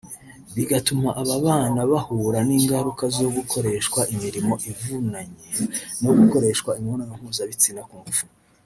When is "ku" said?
7.89-7.95